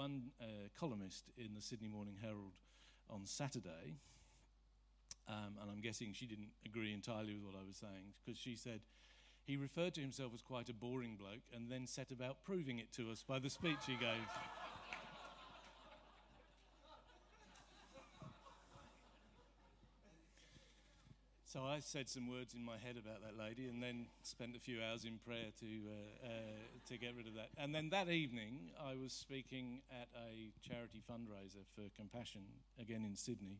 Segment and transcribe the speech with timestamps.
[0.00, 0.44] one uh,
[0.78, 2.54] columnist in the Sydney Morning Herald
[3.10, 3.98] on Saturday,
[5.28, 8.56] um, and I'm guessing she didn't agree entirely with what I was saying, because she
[8.56, 8.80] said
[9.44, 12.90] he referred to himself as quite a boring bloke and then set about proving it
[12.92, 14.24] to us by the speech he gave.
[21.52, 24.60] So I said some words in my head about that lady, and then spent a
[24.60, 26.30] few hours in prayer to uh, uh,
[26.88, 27.48] to get rid of that.
[27.58, 32.42] And then that evening, I was speaking at a charity fundraiser for Compassion
[32.78, 33.58] again in Sydney,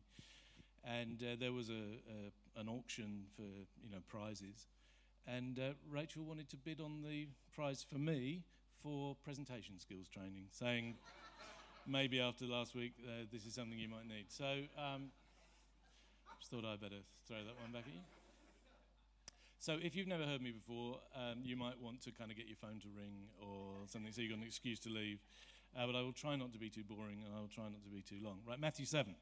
[0.85, 1.73] and uh, there was a,
[2.07, 4.67] a, an auction for you know prizes,
[5.27, 8.43] and uh, Rachel wanted to bid on the prize for me
[8.81, 10.95] for presentation skills training, saying
[11.85, 14.27] maybe after last week uh, this is something you might need.
[14.29, 14.61] So.
[14.77, 15.11] Um,
[16.41, 18.01] just thought I'd better throw that one back at you.
[19.59, 22.47] So, if you've never heard me before, um, you might want to kind of get
[22.47, 25.19] your phone to ring or something so you've got an excuse to leave.
[25.77, 27.83] Uh, but I will try not to be too boring and I will try not
[27.83, 28.39] to be too long.
[28.45, 29.13] Right, Matthew 7.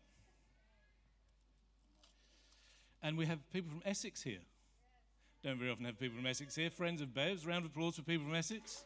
[3.03, 4.39] And we have people from Essex here.
[5.43, 6.69] Don't very often have people from Essex here.
[6.69, 7.45] Friends of Bev's.
[7.45, 8.85] Round of applause for people from Essex.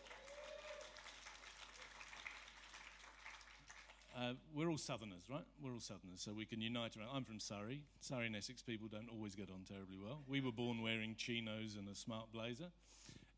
[4.24, 5.44] Uh, we're all Southerners, right?
[5.62, 7.10] We're all Southerners, so we can unite around.
[7.14, 7.84] I'm from Surrey.
[8.00, 10.22] Surrey and Essex people don't always get on terribly well.
[10.28, 12.70] We were born wearing chinos and a smart blazer.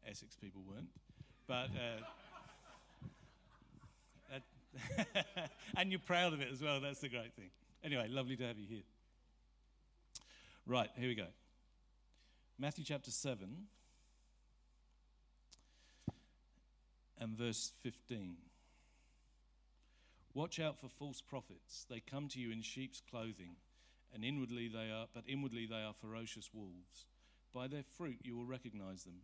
[0.08, 0.90] Essex people weren't.
[1.48, 1.70] But.
[4.32, 4.40] Uh,
[5.78, 7.50] and you're proud of it as well, that's the great thing.
[7.84, 8.84] Anyway, lovely to have you here.
[10.68, 11.28] Right, here we go.
[12.60, 13.48] Matthew chapter 7
[17.20, 18.36] and verse 15.
[20.36, 21.86] Watch out for false prophets.
[21.90, 23.56] They come to you in sheep's clothing,
[24.14, 27.06] and inwardly they are, but inwardly they are ferocious wolves.
[27.54, 29.22] By their fruit you will recognize them.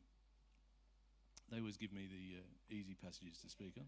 [1.51, 3.87] They always give me the uh, easy passages to speak on.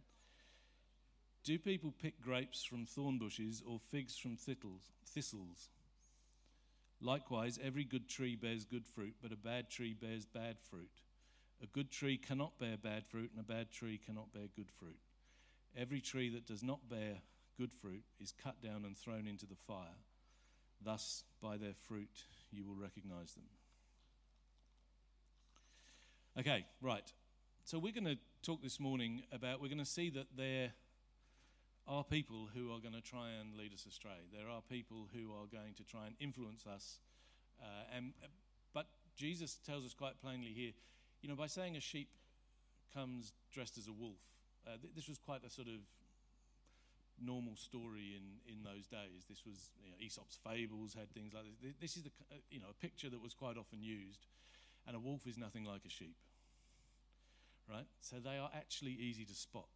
[1.46, 5.70] Do people pick grapes from thorn bushes or figs from thistles?
[7.00, 10.92] Likewise, every good tree bears good fruit, but a bad tree bears bad fruit.
[11.62, 15.00] A good tree cannot bear bad fruit, and a bad tree cannot bear good fruit.
[15.78, 17.22] Every tree that does not bear
[17.58, 19.98] good fruit is cut down and thrown into the fire.
[20.84, 23.46] Thus, by their fruit, you will recognize them.
[26.38, 27.12] Okay, right.
[27.64, 30.74] So, we're going to talk this morning about, we're going to see that there
[31.88, 34.28] are people who are going to try and lead us astray.
[34.32, 37.00] There are people who are going to try and influence us.
[37.62, 38.14] Uh, and,
[38.74, 40.72] but Jesus tells us quite plainly here,
[41.22, 42.10] you know, by saying a sheep
[42.94, 44.20] comes dressed as a wolf,
[44.68, 45.82] uh, th- this was quite a sort of
[47.22, 49.26] normal story in, in those days.
[49.30, 51.74] This was you know, Aesop's fables had things like this.
[51.80, 54.28] This is the uh, you know a picture that was quite often used,
[54.88, 56.16] and a wolf is nothing like a sheep.
[57.70, 59.72] Right, so they are actually easy to spot.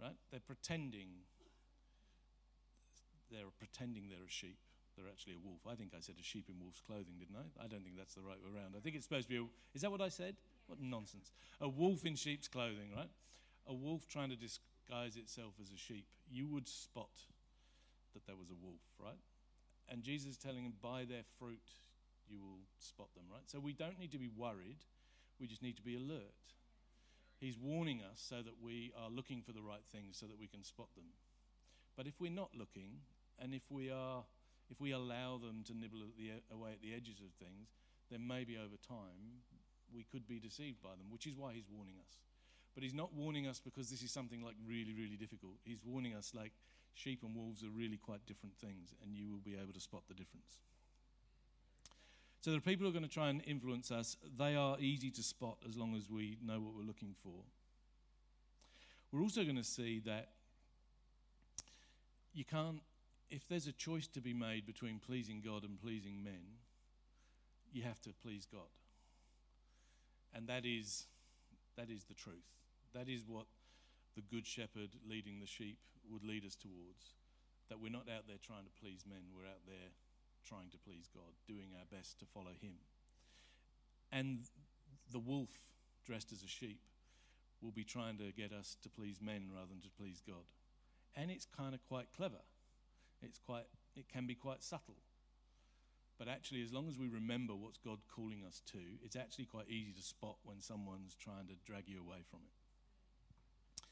[0.00, 1.24] Right, they're pretending.
[3.30, 4.58] They're pretending they're a sheep.
[4.96, 5.64] They're actually a wolf.
[5.66, 7.64] I think I said a sheep in wolf's clothing, didn't I?
[7.64, 8.74] I don't think that's the right way around.
[8.76, 9.40] I think it's supposed to be.
[9.40, 10.36] A, is that what I said?
[10.66, 11.32] What nonsense.
[11.60, 13.10] A wolf in sheep's clothing, right?
[13.66, 16.06] A wolf trying to disguise itself as a sheep.
[16.30, 17.10] You would spot
[18.14, 19.18] that there was a wolf, right?
[19.88, 21.68] And Jesus is telling them, by their fruit
[22.28, 23.44] you will spot them, right?
[23.46, 24.78] So we don't need to be worried,
[25.38, 26.32] we just need to be alert.
[27.38, 30.46] He's warning us so that we are looking for the right things so that we
[30.46, 31.12] can spot them.
[31.96, 33.04] But if we're not looking,
[33.38, 34.24] and if we are,
[34.70, 37.68] if we allow them to nibble at the, away at the edges of things,
[38.10, 39.44] then maybe over time
[39.94, 42.16] we could be deceived by them, which is why he's warning us.
[42.74, 45.54] But he's not warning us because this is something like really, really difficult.
[45.64, 46.52] He's warning us like
[46.92, 50.02] sheep and wolves are really quite different things, and you will be able to spot
[50.08, 50.58] the difference.
[52.40, 54.18] So the people who are going to try and influence us.
[54.38, 57.44] They are easy to spot as long as we know what we're looking for.
[59.10, 60.28] We're also going to see that
[62.34, 62.80] you can't,
[63.30, 66.58] if there's a choice to be made between pleasing God and pleasing men,
[67.72, 68.68] you have to please God.
[70.34, 71.06] And that is,
[71.76, 72.50] that is the truth.
[72.92, 73.46] That is what
[74.16, 75.78] the good shepherd leading the sheep
[76.10, 77.14] would lead us towards.
[77.68, 79.94] That we're not out there trying to please men, we're out there
[80.46, 82.74] trying to please God, doing our best to follow Him.
[84.12, 84.40] And
[85.10, 85.50] the wolf
[86.04, 86.80] dressed as a sheep
[87.62, 90.44] will be trying to get us to please men rather than to please God.
[91.16, 92.42] And it's kind of quite clever.
[93.22, 93.64] It's quite,
[93.96, 94.96] it can be quite subtle.
[96.18, 99.68] But actually, as long as we remember what's God calling us to, it's actually quite
[99.68, 103.84] easy to spot when someone's trying to drag you away from it.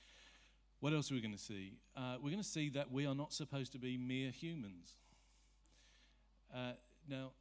[0.80, 1.78] What else are we going to see?
[1.96, 4.94] Uh, we're going to see that we are not supposed to be mere humans.
[6.54, 6.72] Uh,
[7.08, 7.32] now,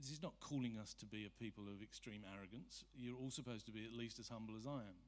[0.00, 2.84] this is not calling us to be a people of extreme arrogance.
[2.96, 4.98] You're all supposed to be at least as humble as I am.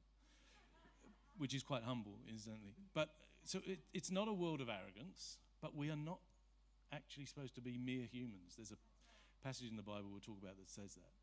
[1.37, 2.73] which is quite humble, incidentally.
[2.93, 3.09] But
[3.43, 6.19] so it, it's not a world of arrogance, but we are not
[6.91, 8.55] actually supposed to be mere humans.
[8.57, 8.77] There's a
[9.43, 11.13] passage in the Bible we'll talk about that says that.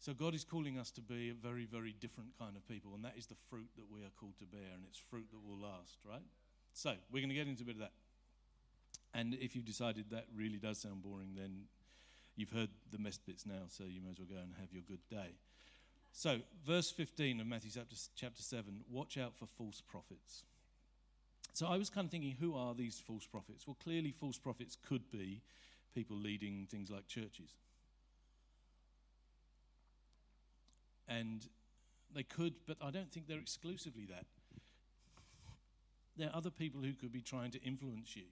[0.00, 3.04] So God is calling us to be a very, very different kind of people, and
[3.04, 5.58] that is the fruit that we are called to bear, and it's fruit that will
[5.58, 6.24] last, right?
[6.72, 7.92] So we're going to get into a bit of that.
[9.12, 11.64] And if you've decided that really does sound boring, then
[12.34, 14.82] you've heard the mess bits now, so you may as well go and have your
[14.88, 15.34] good day.
[16.12, 20.44] So, verse 15 of Matthew chapter, chapter 7 watch out for false prophets.
[21.52, 23.66] So, I was kind of thinking, who are these false prophets?
[23.66, 25.42] Well, clearly, false prophets could be
[25.94, 27.50] people leading things like churches.
[31.08, 31.46] And
[32.14, 34.26] they could, but I don't think they're exclusively that.
[36.16, 38.24] There are other people who could be trying to influence you.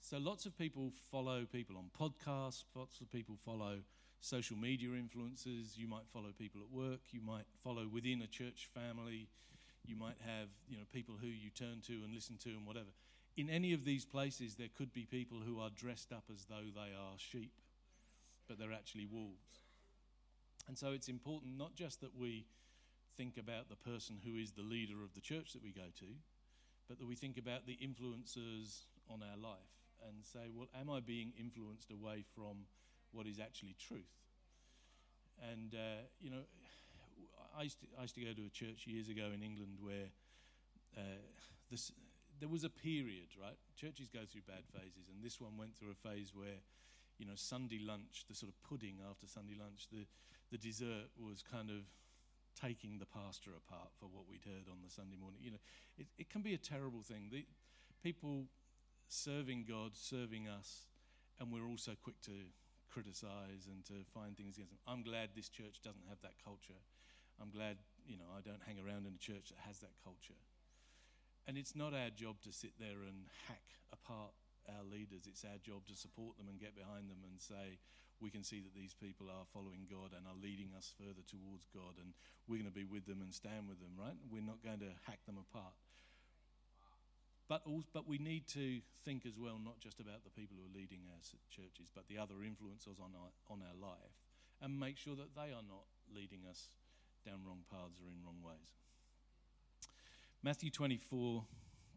[0.00, 3.78] So lots of people follow people on podcasts, lots of people follow
[4.20, 8.68] social media influencers, you might follow people at work, you might follow within a church
[8.74, 9.28] family,
[9.86, 12.90] you might have, you know, people who you turn to and listen to and whatever.
[13.36, 16.70] In any of these places there could be people who are dressed up as though
[16.74, 17.60] they are sheep,
[18.48, 19.62] but they're actually wolves.
[20.68, 22.46] And so it's important not just that we
[23.16, 26.06] think about the person who is the leader of the church that we go to,
[26.88, 29.74] but that we think about the influencers on our life
[30.06, 32.66] and say, well, am I being influenced away from
[33.12, 34.10] what is actually truth?
[35.50, 36.44] And, uh, you know,
[37.56, 40.10] I used, to, I used, to, go to a church years ago in England where
[40.96, 41.22] uh,
[41.70, 41.92] this,
[42.44, 43.56] there was a period, right?
[43.72, 46.60] Churches go through bad phases, and this one went through a phase where,
[47.16, 50.04] you know, Sunday lunch, the sort of pudding after Sunday lunch, the,
[50.52, 51.88] the dessert was kind of
[52.52, 55.40] taking the pastor apart for what we'd heard on the Sunday morning.
[55.40, 55.64] You know,
[55.96, 57.32] it, it can be a terrible thing.
[57.32, 57.48] The,
[58.04, 58.44] people
[59.08, 60.84] serving God, serving us,
[61.40, 62.52] and we're also quick to
[62.92, 64.84] criticize and to find things against them.
[64.84, 66.76] I'm glad this church doesn't have that culture.
[67.40, 70.36] I'm glad, you know, I don't hang around in a church that has that culture.
[71.46, 74.32] And it's not our job to sit there and hack apart
[74.64, 75.28] our leaders.
[75.28, 77.76] It's our job to support them and get behind them and say,
[78.22, 81.68] we can see that these people are following God and are leading us further towards
[81.74, 82.14] God, and
[82.48, 84.16] we're going to be with them and stand with them, right?
[84.30, 85.76] We're not going to hack them apart.
[87.44, 90.64] But, also, but we need to think as well, not just about the people who
[90.64, 91.20] are leading our
[91.52, 94.16] churches, but the other influencers on our, on our life,
[94.62, 96.72] and make sure that they are not leading us
[97.26, 98.72] down wrong paths or in wrong ways.
[100.44, 101.42] Matthew 24,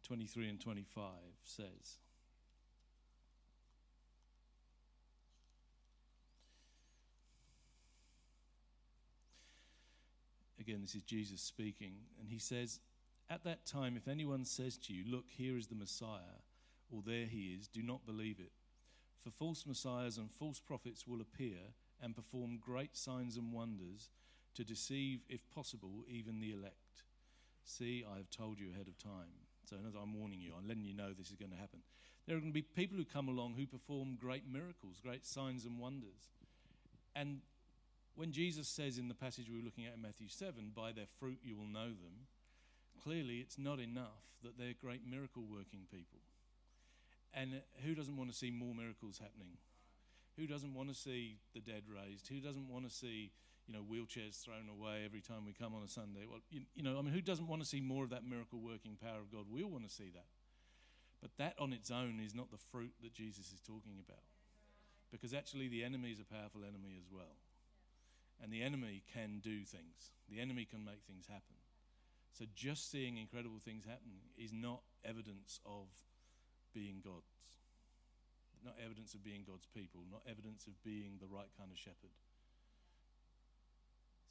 [0.04, 1.04] 23, and 25
[1.44, 1.66] says,
[10.62, 12.80] Again, this is Jesus speaking, and he says,
[13.30, 16.40] at that time, if anyone says to you, Look, here is the Messiah,
[16.90, 18.54] or there he is, do not believe it.
[19.20, 24.10] For false messiahs and false prophets will appear and perform great signs and wonders
[24.56, 26.87] to deceive, if possible, even the elect.
[27.68, 29.44] See, I have told you ahead of time.
[29.70, 31.80] So, I'm warning you, I'm letting you know this is going to happen.
[32.26, 35.66] There are going to be people who come along who perform great miracles, great signs
[35.66, 36.32] and wonders.
[37.14, 37.42] And
[38.16, 41.12] when Jesus says in the passage we were looking at in Matthew 7, by their
[41.20, 42.28] fruit you will know them,
[43.04, 46.20] clearly it's not enough that they're great miracle working people.
[47.34, 49.58] And uh, who doesn't want to see more miracles happening?
[50.38, 52.28] Who doesn't want to see the dead raised?
[52.28, 53.32] Who doesn't want to see,
[53.68, 56.24] you know, wheelchairs thrown away every time we come on a Sunday?
[56.30, 58.60] Well, you, you know, I mean, who doesn't want to see more of that miracle
[58.60, 59.46] working power of God?
[59.52, 60.32] We all want to see that.
[61.22, 64.24] But that on its own is not the fruit that Jesus is talking about.
[65.12, 67.36] Because actually, the enemy is a powerful enemy as well.
[68.42, 71.58] And the enemy can do things, the enemy can make things happen.
[72.38, 75.90] So just seeing incredible things happen is not evidence of
[76.72, 77.34] being God's.
[78.64, 82.14] Not evidence of being God's people, not evidence of being the right kind of shepherd.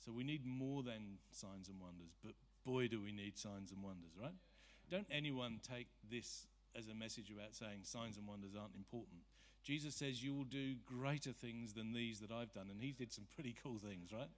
[0.07, 2.35] So we need more than signs and wonders, but
[2.65, 4.35] boy, do we need signs and wonders, right?
[4.89, 6.47] Don't anyone take this
[6.79, 9.19] as a message about saying signs and wonders aren't important.
[9.65, 12.69] Jesus says, You will do greater things than these that I've done.
[12.71, 14.31] And he did some pretty cool things, right?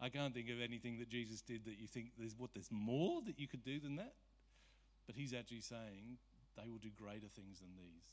[0.00, 3.22] I can't think of anything that Jesus did that you think there's what there's more
[3.26, 4.14] that you could do than that.
[5.06, 6.18] But he's actually saying
[6.56, 8.10] they will do greater things than these.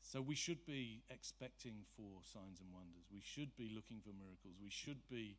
[0.00, 3.04] So we should be expecting for signs and wonders.
[3.12, 4.56] We should be looking for miracles.
[4.62, 5.36] We should be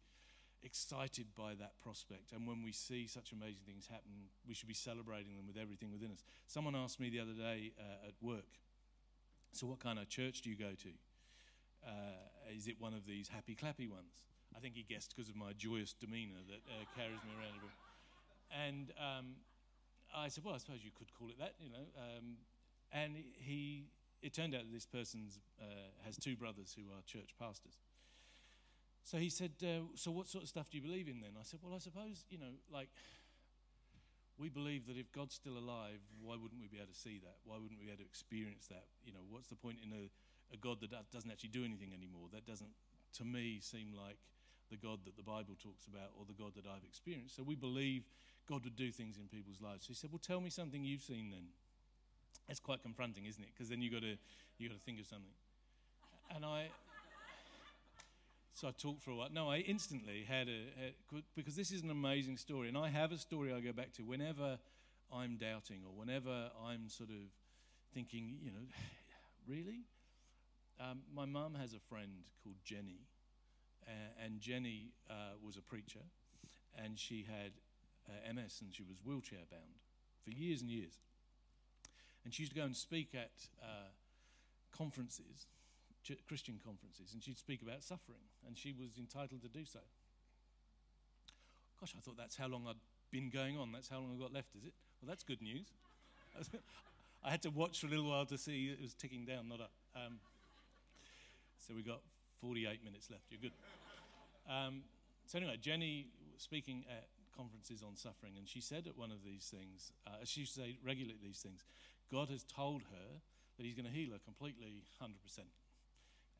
[0.63, 2.33] excited by that prospect.
[2.33, 5.91] And when we see such amazing things happen, we should be celebrating them with everything
[5.91, 6.23] within us.
[6.47, 8.59] Someone asked me the other day uh, at work,
[9.51, 10.89] So, what kind of church do you go to?
[11.85, 14.25] Uh, is it one of these happy clappy ones?
[14.55, 17.71] I think he guessed because of my joyous demeanour that uh, carries me around bit.
[18.49, 19.35] And um,
[20.15, 21.85] I said, well, I suppose you could call it that, you know.
[21.97, 22.37] Um,
[22.91, 23.89] and he,
[24.21, 25.27] it turned out that this person
[25.61, 25.65] uh,
[26.05, 27.77] has two brothers who are church pastors.
[29.07, 31.39] So he said, uh, so what sort of stuff do you believe in then?
[31.39, 32.91] I said, well, I suppose, you know, like
[34.35, 37.39] we believe that if God's still alive, why wouldn't we be able to see that?
[37.47, 38.83] Why wouldn't we be able to experience that?
[39.07, 40.11] You know, what's the point in a,
[40.51, 42.27] a God that doesn't actually do anything anymore?
[42.35, 42.75] That doesn't,
[43.15, 44.19] to me, seem like
[44.67, 47.39] the God that the Bible talks about or the God that I've experienced.
[47.39, 48.03] So we believe
[48.43, 49.87] God would do things in people's lives.
[49.87, 51.47] So he said, Well, tell me something you've seen then.
[52.51, 53.55] That's quite confronting, isn't it?
[53.55, 54.19] Because then you've got to
[54.59, 55.31] you got to think of something.
[56.35, 56.67] And I,
[58.57, 59.29] so I talked for a while.
[59.31, 60.93] No, I instantly had a,
[61.35, 64.01] because this is an amazing story, and I have a story I go back to
[64.01, 64.57] whenever
[65.13, 67.29] I'm doubting or whenever I'm sort of
[67.93, 68.65] thinking, you know,
[69.47, 69.85] really.
[70.79, 73.01] Um, my mum has a friend called Jenny,
[73.87, 76.01] uh, and Jenny uh, was a preacher,
[76.83, 77.51] and she had
[78.09, 79.81] uh, MS and she was wheelchair bound
[80.23, 80.93] for years and years.
[82.25, 83.89] And she used to go and speak at uh,
[86.27, 89.79] Christian conferences, and she'd speak about suffering, and she was entitled to do so.
[91.79, 92.75] Gosh, I thought that's how long I'd
[93.11, 93.71] been going on.
[93.71, 94.73] That's how long I've got left, is it?
[95.01, 95.67] Well, that's good news.
[97.23, 99.61] I had to watch for a little while to see it was ticking down, not
[99.61, 99.71] up.
[99.95, 100.19] Um,
[101.57, 102.01] so we got
[102.41, 103.23] 48 minutes left.
[103.29, 103.51] You're good.
[104.49, 104.83] Um,
[105.25, 109.53] so anyway, Jenny speaking at conferences on suffering, and she said at one of these
[109.53, 111.63] things, uh, she used to say regularly these things,
[112.11, 113.21] God has told her
[113.57, 115.13] that He's going to heal her completely, 100%.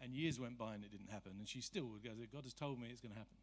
[0.02, 1.34] And years went by and it didn't happen.
[1.40, 3.38] And she still would go, God has told me it's going to happen.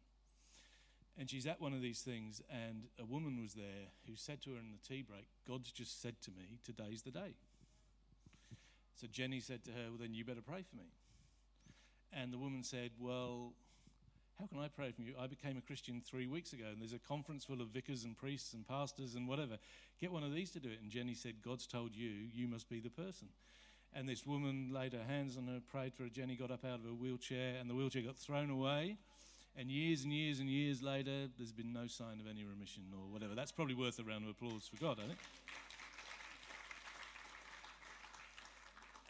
[1.17, 4.51] And she's at one of these things, and a woman was there who said to
[4.51, 7.35] her in the tea break, God's just said to me, today's the day.
[8.95, 10.89] So Jenny said to her, Well, then you better pray for me.
[12.13, 13.53] And the woman said, Well,
[14.39, 15.13] how can I pray for you?
[15.19, 18.17] I became a Christian three weeks ago, and there's a conference full of vicars and
[18.17, 19.57] priests and pastors and whatever.
[19.99, 20.79] Get one of these to do it.
[20.81, 23.27] And Jenny said, God's told you, you must be the person.
[23.95, 26.09] And this woman laid her hands on her, prayed for her.
[26.09, 28.97] Jenny got up out of her wheelchair, and the wheelchair got thrown away.
[29.57, 33.07] And years and years and years later, there's been no sign of any remission or
[33.09, 33.35] whatever.
[33.35, 35.19] That's probably worth a round of applause for God, I think.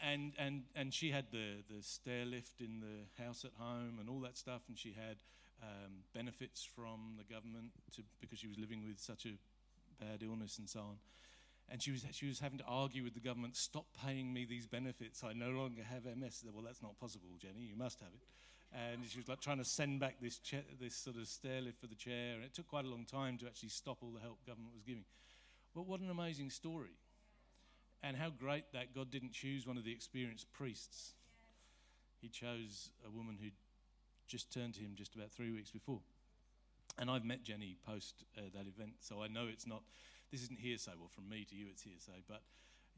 [0.06, 4.08] and and and she had the the stair lift in the house at home and
[4.08, 5.16] all that stuff, and she had
[5.62, 9.34] um, benefits from the government to, because she was living with such a
[10.04, 10.96] bad illness and so on.
[11.68, 14.66] And she was, she was having to argue with the government, stop paying me these
[14.66, 15.24] benefits.
[15.24, 16.36] I no longer have MS.
[16.36, 17.62] Said, well, that's not possible, Jenny.
[17.62, 18.22] You must have it.
[18.72, 20.40] And she was like trying to send back this,
[20.80, 22.34] this sort of stair lift for the chair.
[22.34, 24.82] And it took quite a long time to actually stop all the help government was
[24.84, 25.04] giving.
[25.74, 26.96] But what an amazing story.
[28.02, 31.14] And how great that God didn't choose one of the experienced priests.
[32.20, 33.48] He chose a woman who
[34.28, 36.00] just turned to him just about three weeks before.
[36.98, 39.82] And I've met Jenny post uh, that event, so I know it's not
[40.30, 40.92] this isn't hearsay.
[40.98, 42.24] Well, from me to you, it's hearsay.
[42.28, 42.42] But,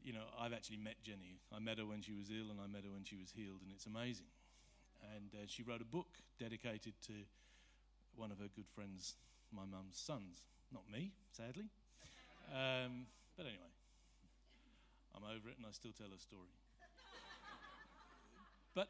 [0.01, 1.39] you know, I've actually met Jenny.
[1.53, 3.61] I met her when she was ill and I met her when she was healed,
[3.61, 4.29] and it's amazing.
[5.15, 7.13] And uh, she wrote a book dedicated to
[8.15, 9.15] one of her good friends,
[9.51, 10.43] my mum's sons.
[10.71, 11.69] Not me, sadly.
[12.51, 13.07] Um,
[13.37, 13.71] but anyway,
[15.15, 16.51] I'm over it and I still tell her story.
[18.75, 18.89] but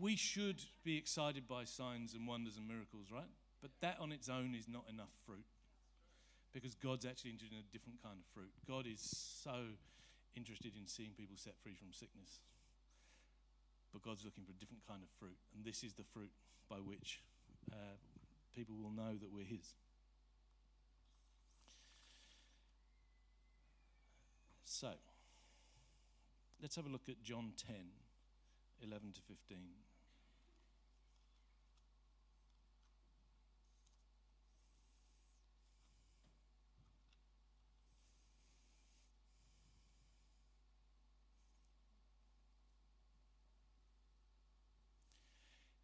[0.00, 3.30] we should be excited by signs and wonders and miracles, right?
[3.60, 5.44] But that on its own is not enough fruit
[6.52, 8.52] because God's actually interested in a different kind of fruit.
[8.66, 9.76] God is so
[10.36, 12.40] interested in seeing people set free from sickness.
[13.92, 16.32] But God's looking for a different kind of fruit, and this is the fruit
[16.68, 17.22] by which
[17.72, 17.96] uh,
[18.54, 19.74] people will know that we're His.
[24.64, 24.92] So,
[26.60, 27.74] let's have a look at John 10
[28.80, 29.87] 11 to 15.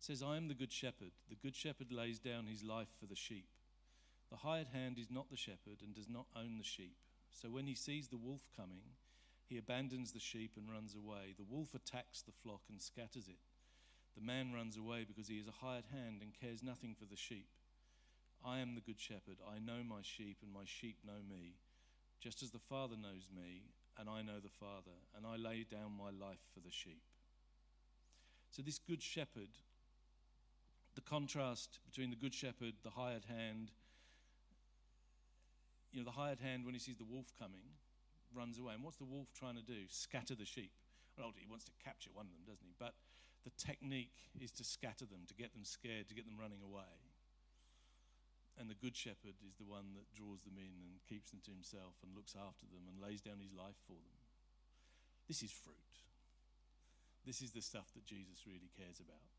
[0.04, 1.12] Says, I am the good shepherd.
[1.30, 3.48] The good shepherd lays down his life for the sheep.
[4.30, 6.96] The hired hand is not the shepherd and does not own the sheep.
[7.32, 8.82] So when he sees the wolf coming,
[9.48, 11.34] he abandons the sheep and runs away.
[11.38, 13.40] The wolf attacks the flock and scatters it.
[14.14, 17.16] The man runs away because he is a hired hand and cares nothing for the
[17.16, 17.48] sheep.
[18.44, 19.40] I am the good shepherd.
[19.40, 21.56] I know my sheep, and my sheep know me,
[22.20, 23.62] just as the Father knows me,
[23.98, 27.02] and I know the Father, and I lay down my life for the sheep.
[28.50, 29.48] So, this good shepherd
[30.94, 33.70] the contrast between the good shepherd, the hired hand.
[35.92, 37.66] You know, the hired hand, when he sees the wolf coming,
[38.34, 38.74] runs away.
[38.74, 39.86] And what's the wolf trying to do?
[39.88, 40.72] Scatter the sheep.
[41.18, 42.74] Well, he wants to capture one of them, doesn't he?
[42.74, 42.94] But
[43.46, 46.98] the technique is to scatter them, to get them scared, to get them running away.
[48.58, 51.50] And the good shepherd is the one that draws them in and keeps them to
[51.50, 54.18] himself and looks after them and lays down his life for them.
[55.26, 55.94] This is fruit.
[57.26, 59.33] This is the stuff that Jesus really cares about.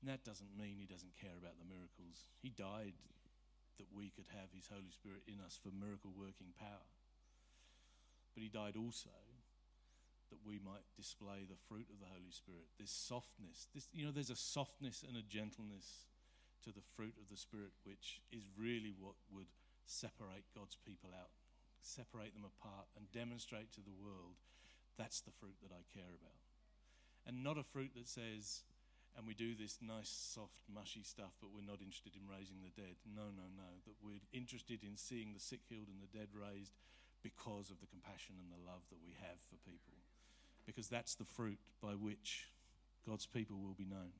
[0.00, 2.30] And that doesn't mean he doesn't care about the miracles.
[2.38, 2.94] He died
[3.78, 6.86] that we could have His Holy Spirit in us for miracle working power.
[8.34, 9.14] But He died also
[10.30, 12.68] that we might display the fruit of the Holy Spirit.
[12.76, 16.06] This softness, this, you know, there's a softness and a gentleness
[16.62, 19.48] to the fruit of the Spirit, which is really what would
[19.86, 21.32] separate God's people out,
[21.80, 24.36] separate them apart, and demonstrate to the world
[24.98, 26.42] that's the fruit that I care about.
[27.24, 28.66] And not a fruit that says,
[29.18, 32.70] and we do this nice, soft, mushy stuff, but we're not interested in raising the
[32.80, 32.94] dead.
[33.02, 33.66] No, no, no.
[33.84, 36.78] That we're interested in seeing the sick healed and the dead raised
[37.26, 39.98] because of the compassion and the love that we have for people.
[40.66, 42.46] Because that's the fruit by which
[43.04, 44.14] God's people will be known.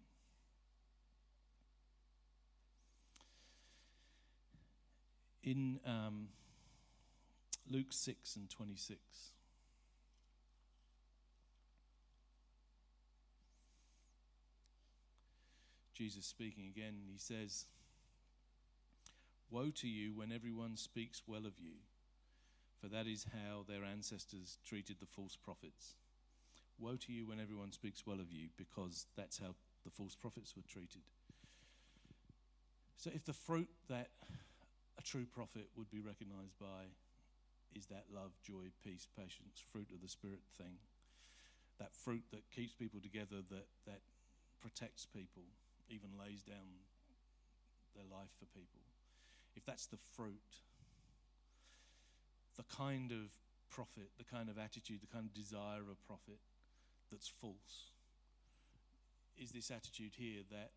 [5.45, 6.29] In um,
[7.71, 8.99] Luke 6 and 26.
[15.99, 17.67] Jesus speaking again, he says,
[19.51, 21.83] Woe to you when everyone speaks well of you,
[22.81, 25.97] for that is how their ancestors treated the false prophets.
[26.79, 30.55] Woe to you when everyone speaks well of you, because that's how the false prophets
[30.55, 31.03] were treated.
[32.97, 34.11] So, if the fruit that
[34.99, 36.95] a true prophet would be recognized by
[37.75, 40.79] is that love, joy, peace, patience, fruit of the Spirit thing,
[41.81, 44.01] that fruit that keeps people together, that, that
[44.61, 45.43] protects people,
[45.89, 46.85] even lays down
[47.95, 48.81] their life for people,
[49.57, 50.63] if that's the fruit,
[52.57, 53.31] the kind of
[53.71, 56.39] prophet, the kind of attitude, the kind of desire of a prophet
[57.11, 57.93] that's false,
[59.37, 60.71] is this attitude here that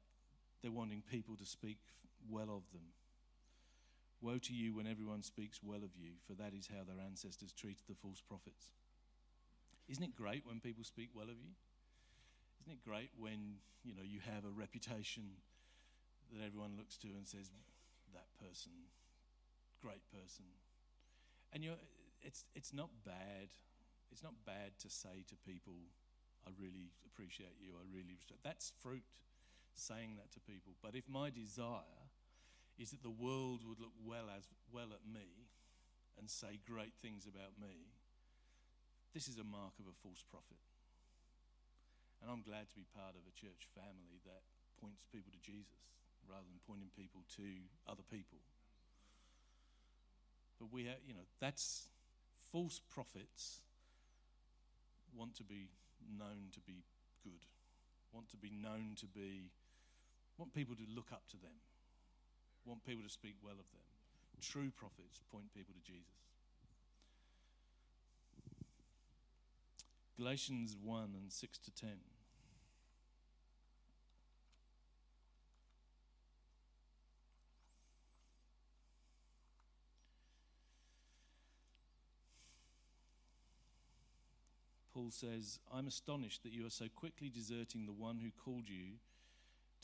[0.62, 1.80] they're wanting people to speak
[2.30, 2.94] well of them.
[4.22, 7.52] Woe to you when everyone speaks well of you, for that is how their ancestors
[7.52, 8.72] treated the false prophets.
[9.90, 11.58] Isn't it great when people speak well of you?
[12.62, 15.42] Isn't it great when you know you have a reputation
[16.32, 17.50] that everyone looks to and says,
[18.14, 18.72] "That person,
[19.82, 20.46] great person,"
[21.52, 21.74] and you
[22.22, 23.50] it's it's not bad.
[24.12, 25.74] It's not bad to say to people,
[26.46, 27.74] "I really appreciate you.
[27.80, 29.06] I really respect." That's fruit,
[29.74, 30.76] saying that to people.
[30.84, 32.12] But if my desire
[32.78, 35.50] is that the world would look well as well at me
[36.16, 37.90] and say great things about me,
[39.14, 40.60] this is a mark of a false prophet.
[42.22, 44.46] And I'm glad to be part of a church family that
[44.78, 45.82] points people to Jesus
[46.30, 48.38] rather than pointing people to other people.
[50.62, 51.90] But we have, you know, that's
[52.54, 53.66] false prophets
[55.18, 55.74] want to be
[56.06, 56.86] known to be
[57.24, 57.42] good,
[58.14, 59.50] want to be known to be,
[60.38, 61.58] want people to look up to them,
[62.66, 63.86] want people to speak well of them.
[64.42, 66.31] True prophets point people to Jesus.
[70.18, 71.90] Galatians 1 and 6 to 10.
[84.94, 89.00] Paul says, I'm astonished that you are so quickly deserting the one who called you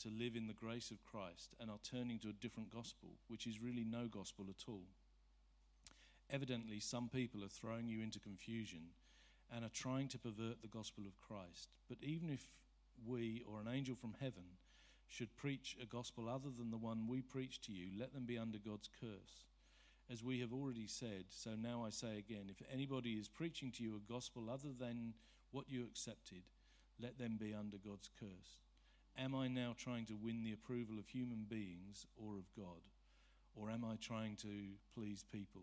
[0.00, 3.46] to live in the grace of Christ and are turning to a different gospel, which
[3.46, 4.84] is really no gospel at all.
[6.30, 8.90] Evidently, some people are throwing you into confusion
[9.54, 11.68] and are trying to pervert the gospel of Christ.
[11.88, 12.42] But even if
[13.06, 14.44] we or an angel from heaven
[15.06, 18.38] should preach a gospel other than the one we preach to you, let them be
[18.38, 19.46] under God's curse.
[20.10, 23.82] As we have already said, so now I say again if anybody is preaching to
[23.82, 25.14] you a gospel other than
[25.50, 26.42] what you accepted,
[27.00, 28.60] let them be under God's curse.
[29.18, 32.82] Am I now trying to win the approval of human beings or of God?
[33.54, 35.62] Or am I trying to please people?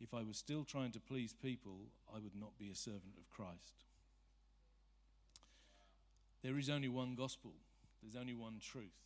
[0.00, 1.78] If I was still trying to please people,
[2.14, 3.84] I would not be a servant of Christ.
[6.42, 7.52] There is only one gospel,
[8.02, 8.98] there's only one truth.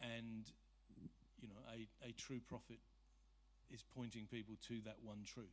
[0.00, 0.44] And,
[1.40, 2.78] you know, a, a true prophet
[3.72, 5.46] is pointing people to that one truth.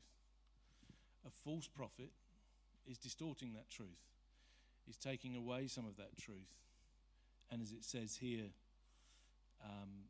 [1.26, 2.12] A false prophet
[2.90, 3.88] is distorting that truth,
[4.88, 6.54] is taking away some of that truth.
[7.52, 8.52] And as it says here,
[9.64, 10.10] um,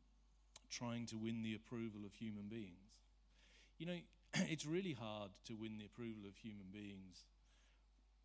[0.70, 2.83] trying to win the approval of human beings.
[3.78, 3.98] You know,
[4.50, 7.24] it's really hard to win the approval of human beings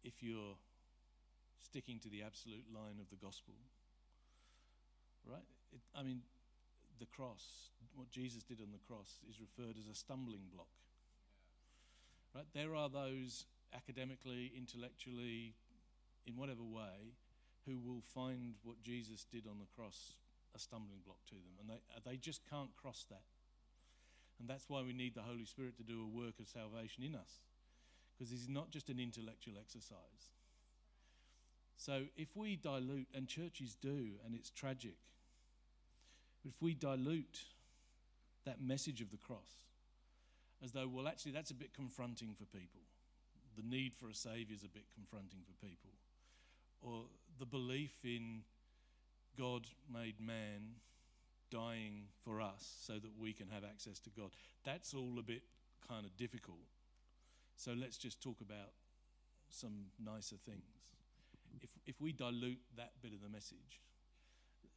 [0.04, 0.58] if you're
[1.64, 3.54] sticking to the absolute line of the gospel.
[5.26, 5.46] Right?
[5.74, 6.22] It, I mean,
[7.00, 10.72] the cross, what Jesus did on the cross, is referred as a stumbling block.
[12.34, 12.46] Right?
[12.54, 15.56] There are those academically, intellectually,
[16.26, 17.18] in whatever way,
[17.66, 20.14] who will find what Jesus did on the cross
[20.56, 23.22] a stumbling block to them, and they, they just can't cross that.
[24.40, 27.14] And that's why we need the Holy Spirit to do a work of salvation in
[27.14, 27.42] us,
[28.14, 30.32] because this is not just an intellectual exercise.
[31.76, 34.98] So if we dilute, and churches do, and it's tragic,
[36.46, 37.40] if we dilute
[38.46, 39.66] that message of the cross
[40.64, 42.82] as though, well, actually, that's a bit confronting for people.
[43.56, 45.92] The need for a Saviour is a bit confronting for people.
[46.82, 47.04] Or
[47.40, 48.44] the belief in
[49.38, 50.76] God made man
[51.50, 54.32] dying for us so that we can have access to God.
[54.64, 55.44] That's all a bit
[55.88, 56.68] kind of difficult.
[57.56, 58.74] So let's just talk about
[59.50, 60.64] some nicer things.
[61.62, 63.82] If, if we dilute that bit of the message,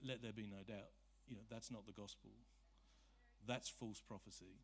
[0.05, 0.91] let there be no doubt,
[1.29, 2.31] you know, that's not the gospel.
[3.47, 4.59] That's false prophecy.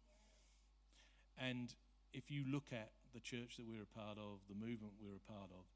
[1.38, 1.72] And
[2.12, 5.32] if you look at the church that we're a part of, the movement we're a
[5.32, 5.66] part of,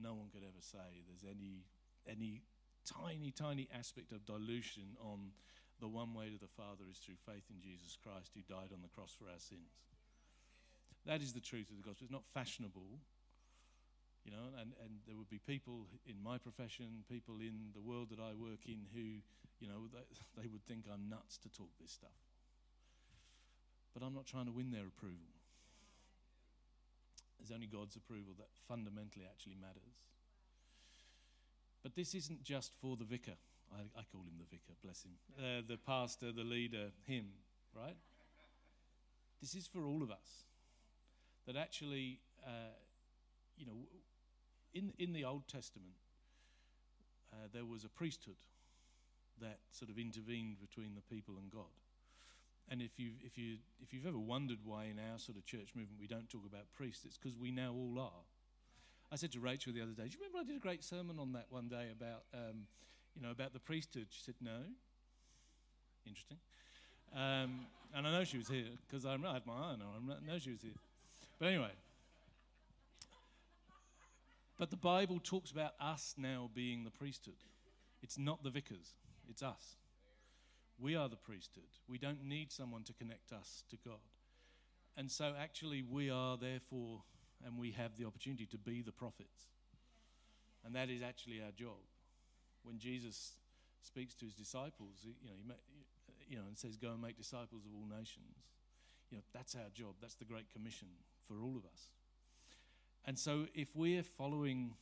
[0.00, 1.66] no one could ever say there's any
[2.08, 2.42] any
[2.84, 5.30] tiny, tiny aspect of dilution on
[5.82, 8.86] the one way to the Father is through faith in Jesus Christ who died on
[8.86, 9.74] the cross for our sins.
[11.04, 12.06] That is the truth of the gospel.
[12.06, 13.02] It's not fashionable,
[14.22, 18.14] you know, and, and there would be people in my profession, people in the world
[18.14, 19.18] that I work in who,
[19.58, 20.06] you know, they,
[20.38, 22.14] they would think I'm nuts to talk this stuff.
[23.90, 25.34] But I'm not trying to win their approval.
[27.42, 29.98] There's only God's approval that fundamentally actually matters.
[31.82, 33.34] But this isn't just for the vicar.
[33.72, 35.12] I, I call him the vicar, bless him.
[35.38, 37.26] Uh, the pastor, the leader, him,
[37.74, 37.96] right?
[39.40, 40.44] This is for all of us.
[41.46, 42.76] That actually, uh,
[43.56, 43.86] you know,
[44.72, 45.94] in, in the Old Testament,
[47.32, 48.36] uh, there was a priesthood
[49.40, 51.72] that sort of intervened between the people and God.
[52.68, 55.74] And if you if you if you've ever wondered why in our sort of church
[55.74, 58.22] movement we don't talk about priests, it's because we now all are.
[59.10, 61.18] I said to Rachel the other day, "Do you remember I did a great sermon
[61.18, 62.68] on that one day about um,
[63.14, 64.64] you know about the priesthood?" She said, "No."
[66.06, 66.38] Interesting.
[67.14, 70.14] Um, and I know she was here because I had my eye on her.
[70.16, 70.72] I know she was here.
[71.38, 71.72] But anyway.
[74.58, 77.42] But the Bible talks about us now being the priesthood.
[78.02, 78.94] It's not the vicars,
[79.28, 79.76] it's us.
[80.78, 81.64] We are the priesthood.
[81.88, 84.00] We don't need someone to connect us to God.
[84.96, 87.02] And so, actually, we are therefore,
[87.44, 89.48] and we have the opportunity to be the prophets.
[90.64, 91.78] And that is actually our job.
[92.64, 93.32] When Jesus
[93.82, 97.66] speaks to his disciples, you know, he, you know, and says, "Go and make disciples
[97.66, 98.48] of all nations."
[99.10, 99.94] You know, that's our job.
[100.00, 100.88] That's the great commission
[101.26, 101.88] for all of us.
[103.04, 104.74] And so, if we're following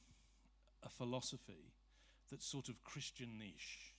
[0.83, 1.73] a philosophy
[2.31, 3.95] that's sort of Christian-ish,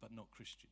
[0.00, 0.70] but not Christian,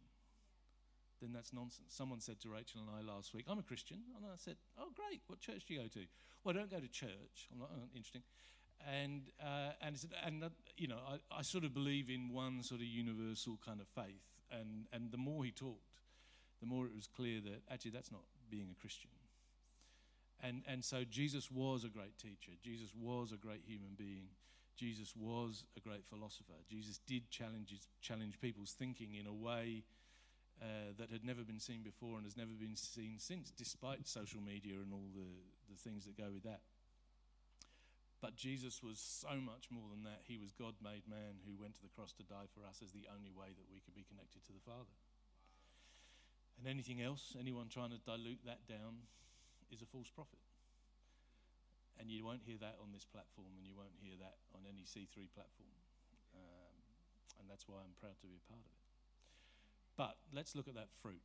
[1.20, 1.88] then that's nonsense.
[1.88, 3.98] Someone said to Rachel and I last week, I'm a Christian.
[4.16, 5.22] And I said, Oh, great.
[5.26, 6.04] What church do you go to?
[6.42, 7.48] Well, I don't go to church.
[7.52, 8.22] I'm not oh, interesting.
[8.86, 12.86] And, uh, and, and you know, I, I sort of believe in one sort of
[12.86, 14.22] universal kind of faith.
[14.50, 16.00] And, and the more he talked,
[16.60, 19.10] the more it was clear that actually that's not being a Christian.
[20.42, 22.52] And, and so Jesus was a great teacher.
[22.62, 24.28] Jesus was a great human being.
[24.76, 26.60] Jesus was a great philosopher.
[26.68, 29.84] Jesus did challenge, challenge people's thinking in a way
[30.60, 34.40] uh, that had never been seen before and has never been seen since, despite social
[34.40, 35.26] media and all the,
[35.70, 36.60] the things that go with that.
[38.24, 40.24] But Jesus was so much more than that.
[40.24, 42.88] He was God made man who went to the cross to die for us as
[42.96, 44.96] the only way that we could be connected to the Father.
[46.56, 49.04] And anything else, anyone trying to dilute that down,
[49.68, 50.40] is a false prophet.
[52.00, 54.88] And you won't hear that on this platform, and you won't hear that on any
[54.88, 55.76] C3 platform.
[56.32, 56.80] Um,
[57.36, 58.84] and that's why I'm proud to be a part of it.
[60.00, 61.20] But let's look at that fruit.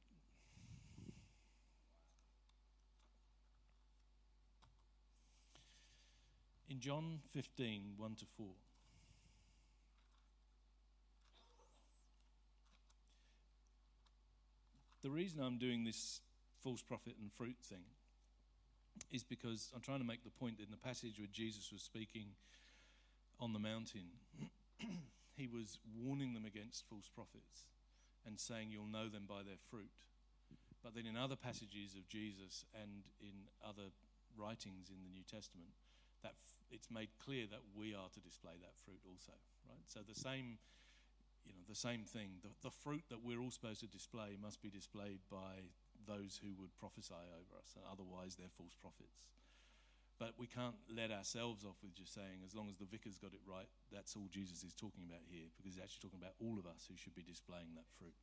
[6.69, 8.45] In John 15, 1 to 4.
[15.01, 16.21] The reason I'm doing this
[16.61, 17.83] false prophet and fruit thing
[19.11, 21.81] is because I'm trying to make the point that in the passage where Jesus was
[21.81, 22.27] speaking
[23.39, 24.11] on the mountain,
[25.35, 27.65] he was warning them against false prophets
[28.27, 29.89] and saying, You'll know them by their fruit.
[30.83, 33.89] But then in other passages of Jesus and in other
[34.37, 35.71] writings in the New Testament,
[36.23, 39.33] that f- it's made clear that we are to display that fruit also,
[39.67, 39.85] right?
[39.87, 40.59] So the same,
[41.45, 42.43] you know, the same thing.
[42.43, 45.71] The, the fruit that we're all supposed to display must be displayed by
[46.07, 49.25] those who would prophesy over us, and otherwise they're false prophets.
[50.19, 53.31] But we can't let ourselves off with just saying, as long as the vicar's got
[53.31, 56.59] it right, that's all Jesus is talking about here, because he's actually talking about all
[56.59, 58.15] of us who should be displaying that fruit.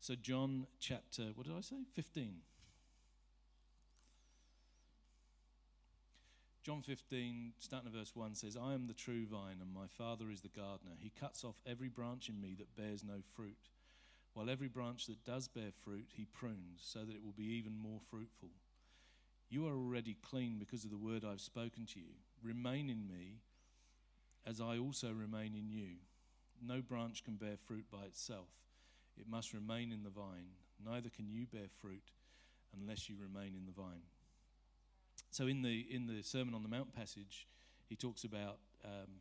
[0.00, 1.86] So, John chapter, what did I say?
[1.94, 2.42] 15.
[6.64, 10.30] John 15, starting at verse 1, says, I am the true vine, and my Father
[10.30, 10.92] is the gardener.
[10.98, 13.68] He cuts off every branch in me that bears no fruit
[14.32, 17.76] while every branch that does bear fruit he prunes, so that it will be even
[17.76, 18.48] more fruitful.
[19.50, 22.16] You are already clean because of the word I've spoken to you.
[22.42, 23.40] Remain in me,
[24.46, 25.98] as I also remain in you.
[26.66, 28.48] No branch can bear fruit by itself.
[29.20, 30.56] It must remain in the vine.
[30.84, 32.10] Neither can you bear fruit
[32.74, 34.02] unless you remain in the vine.
[35.34, 37.50] So in the in the Sermon on the Mount passage,
[37.90, 39.18] he talks about um,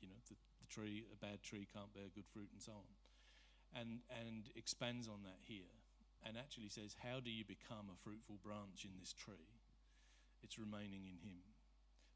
[0.00, 2.88] you know the, the tree, a bad tree can't bear good fruit, and so on,
[3.76, 5.68] and and expands on that here,
[6.24, 9.52] and actually says, how do you become a fruitful branch in this tree?
[10.40, 11.44] It's remaining in Him,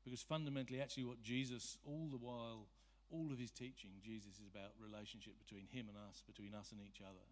[0.08, 2.72] because fundamentally, actually, what Jesus all the while
[3.12, 6.80] all of his teaching, Jesus is about relationship between him and us, between us and
[6.80, 7.28] each other.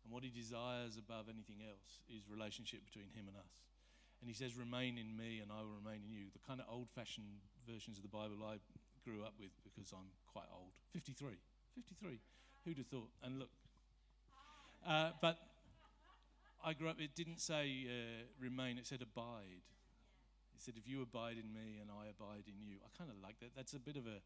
[0.00, 3.68] And what he desires above anything else is relationship between him and us.
[4.24, 6.32] And he says, Remain in me and I will remain in you.
[6.32, 8.56] The kind of old fashioned versions of the Bible I
[9.04, 11.36] grew up with because I'm quite old 53.
[11.76, 12.16] 53.
[12.64, 13.12] Who'd have thought?
[13.20, 13.52] And look.
[14.80, 15.36] Uh, but
[16.64, 19.60] I grew up, it didn't say uh, remain, it said abide.
[20.56, 22.80] It said, If you abide in me and I abide in you.
[22.80, 23.52] I kind of like that.
[23.54, 24.24] That's a bit of a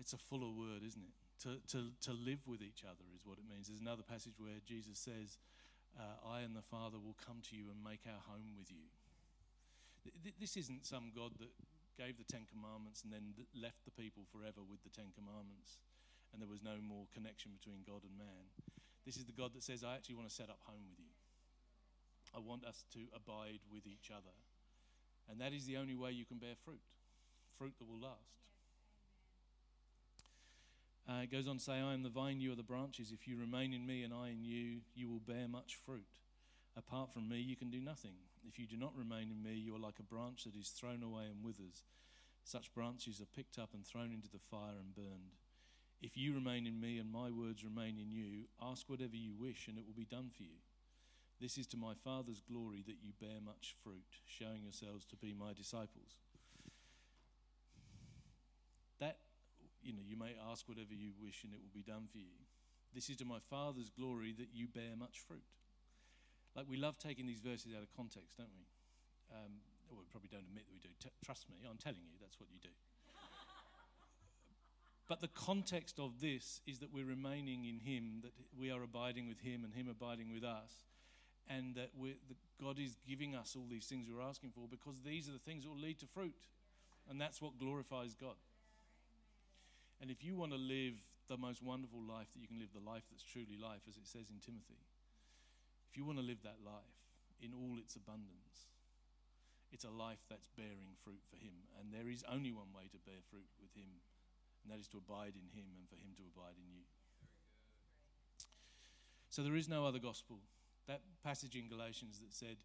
[0.00, 1.14] it's a fuller word, isn't it?
[1.46, 3.68] To, to, to live with each other is what it means.
[3.68, 5.38] There's another passage where Jesus says,
[5.98, 8.88] uh, I and the Father will come to you and make our home with you.
[10.22, 11.52] Th- this isn't some God that
[11.98, 15.78] gave the Ten Commandments and then left the people forever with the Ten Commandments
[16.32, 18.48] and there was no more connection between God and man.
[19.04, 21.12] This is the God that says, I actually want to set up home with you.
[22.32, 24.32] I want us to abide with each other.
[25.28, 26.80] And that is the only way you can bear fruit
[27.58, 28.40] fruit that will last.
[31.08, 33.10] Uh, it goes on to say, I am the vine, you are the branches.
[33.12, 36.20] If you remain in me and I in you, you will bear much fruit.
[36.76, 38.14] Apart from me, you can do nothing.
[38.46, 41.02] If you do not remain in me, you are like a branch that is thrown
[41.02, 41.82] away and withers.
[42.44, 45.36] Such branches are picked up and thrown into the fire and burned.
[46.00, 49.68] If you remain in me and my words remain in you, ask whatever you wish
[49.68, 50.58] and it will be done for you.
[51.40, 55.34] This is to my Father's glory that you bear much fruit, showing yourselves to be
[55.34, 56.18] my disciples.
[58.98, 59.18] That
[59.82, 62.38] you know, you may ask whatever you wish and it will be done for you.
[62.94, 65.44] This is to my Father's glory that you bear much fruit.
[66.54, 68.68] Like we love taking these verses out of context, don't we?
[69.32, 70.92] Um, well, we probably don't admit that we do.
[71.00, 72.68] T- trust me, I'm telling you, that's what you do.
[75.08, 79.28] but the context of this is that we're remaining in Him, that we are abiding
[79.28, 80.84] with Him and Him abiding with us,
[81.48, 85.28] and that, that God is giving us all these things we're asking for because these
[85.28, 86.48] are the things that will lead to fruit.
[87.10, 88.36] And that's what glorifies God.
[90.02, 90.98] And if you want to live
[91.30, 94.10] the most wonderful life that you can live, the life that's truly life, as it
[94.10, 94.82] says in Timothy,
[95.86, 96.98] if you want to live that life
[97.38, 98.66] in all its abundance,
[99.70, 101.54] it's a life that's bearing fruit for Him.
[101.78, 104.02] And there is only one way to bear fruit with Him,
[104.66, 106.82] and that is to abide in Him and for Him to abide in you.
[109.30, 110.42] So there is no other gospel.
[110.90, 112.58] That passage in Galatians that said,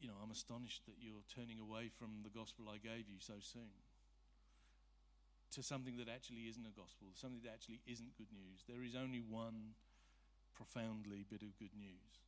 [0.00, 3.36] you know, I'm astonished that you're turning away from the gospel I gave you so
[3.38, 3.85] soon
[5.54, 8.66] to something that actually isn't a gospel, something that actually isn't good news.
[8.66, 9.78] There is only one
[10.54, 12.24] profoundly bit of good news,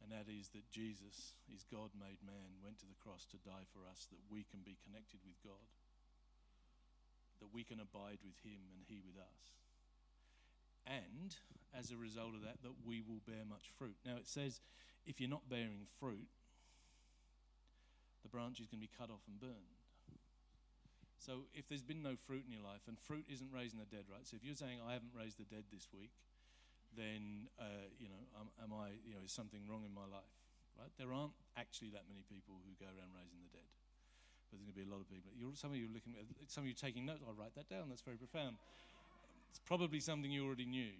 [0.00, 3.68] and that is that Jesus is God made man, went to the cross to die
[3.70, 5.68] for us, that we can be connected with God,
[7.40, 9.54] that we can abide with Him and He with us.
[10.86, 11.34] And
[11.72, 13.96] as a result of that, that we will bear much fruit.
[14.04, 14.60] Now it says,
[15.06, 16.28] if you're not bearing fruit,
[18.22, 19.73] the branch is going to be cut off and burned.
[21.24, 24.04] So if there's been no fruit in your life, and fruit isn't raising the dead,
[24.12, 24.28] right?
[24.28, 26.12] So if you're saying I haven't raised the dead this week,
[26.92, 28.92] then uh, you know, am, am, I?
[29.08, 30.36] You know, is something wrong in my life?
[30.76, 30.92] Right?
[31.00, 34.76] There aren't actually that many people who go around raising the dead, but there's going
[34.76, 35.32] to be a lot of people.
[35.32, 36.12] You're, some of you are looking,
[36.44, 37.24] some of you taking notes.
[37.24, 37.88] I'll write that down.
[37.88, 38.60] That's very profound.
[39.48, 40.92] It's probably something you already knew.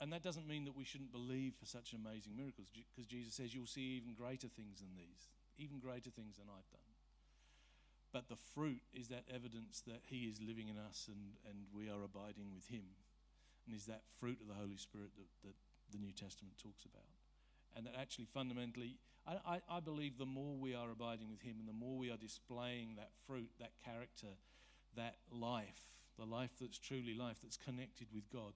[0.00, 3.52] And that doesn't mean that we shouldn't believe for such amazing miracles, because Jesus says
[3.52, 5.28] you'll see even greater things than these,
[5.60, 6.85] even greater things than I've done.
[8.16, 11.90] But the fruit is that evidence that He is living in us and, and we
[11.90, 12.96] are abiding with Him.
[13.66, 15.54] And is that fruit of the Holy Spirit that, that
[15.92, 17.12] the New Testament talks about.
[17.76, 18.96] And that actually, fundamentally,
[19.28, 22.10] I, I, I believe the more we are abiding with Him and the more we
[22.10, 24.40] are displaying that fruit, that character,
[24.96, 25.84] that life,
[26.18, 28.54] the life that's truly life, that's connected with God,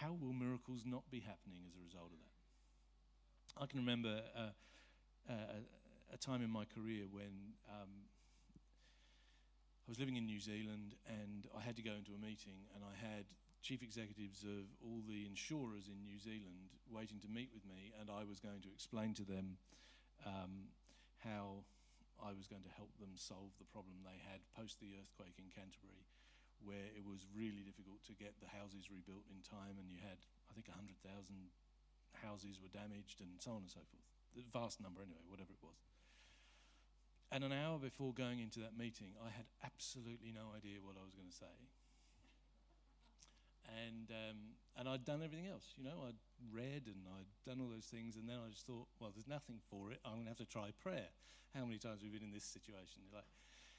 [0.00, 3.62] how will miracles not be happening as a result of that?
[3.62, 4.56] I can remember uh,
[5.28, 5.60] uh,
[6.14, 8.08] a time in my career when um,
[9.86, 12.82] I was living in New Zealand and I had to go into a meeting, and
[12.82, 13.30] I had
[13.62, 18.10] chief executives of all the insurers in New Zealand waiting to meet with me, and
[18.10, 19.62] I was going to explain to them
[20.26, 20.74] um,
[21.22, 21.62] how
[22.18, 25.54] I was going to help them solve the problem they had post the earthquake in
[25.54, 26.02] Canterbury,
[26.58, 30.18] where it was really difficult to get the houses rebuilt in time, and you had,
[30.50, 30.98] I think, 100,000
[32.26, 34.10] houses were damaged, and so on and so forth.
[34.34, 35.78] The vast number, anyway, whatever it was.
[37.32, 41.02] And an hour before going into that meeting, I had absolutely no idea what I
[41.04, 41.54] was going to say.
[43.66, 44.38] and um,
[44.78, 45.74] and I'd done everything else.
[45.76, 46.20] You know, I'd
[46.52, 49.58] read and I'd done all those things, and then I just thought, well, there's nothing
[49.70, 49.98] for it.
[50.04, 51.10] I'm going to have to try prayer.
[51.54, 53.08] How many times have we been in this situation?
[53.10, 53.26] Like,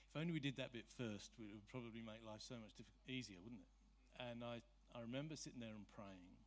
[0.10, 3.00] if only we did that bit first, it would probably make life so much diff-
[3.08, 3.72] easier, wouldn't it?
[4.18, 4.66] And I,
[4.98, 6.42] I remember sitting there and praying,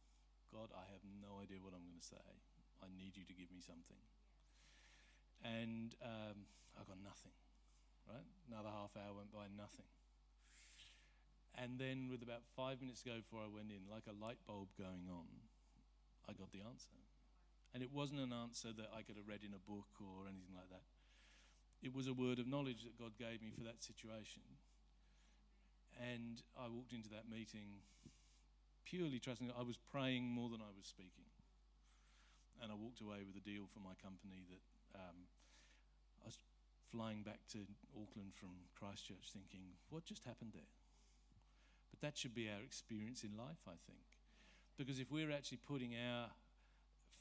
[0.51, 2.27] God, I have no idea what I'm going to say.
[2.83, 4.01] I need you to give me something.
[5.41, 6.45] And um,
[6.77, 7.33] I got nothing,
[8.05, 8.27] right?
[8.49, 9.89] Another half hour went by, nothing.
[11.57, 14.39] And then, with about five minutes to go before I went in, like a light
[14.47, 15.29] bulb going on,
[16.29, 16.95] I got the answer.
[17.75, 20.55] And it wasn't an answer that I could have read in a book or anything
[20.55, 20.87] like that.
[21.83, 24.43] It was a word of knowledge that God gave me for that situation.
[25.97, 27.85] And I walked into that meeting
[28.91, 31.31] purely trusting I was praying more than I was speaking.
[32.59, 34.61] And I walked away with a deal for my company that
[34.95, 35.29] um,
[36.23, 36.39] I was
[36.91, 37.59] flying back to
[37.95, 40.75] Auckland from Christchurch thinking, what just happened there?
[41.91, 44.07] But that should be our experience in life, I think.
[44.79, 46.31] Because if we're actually putting our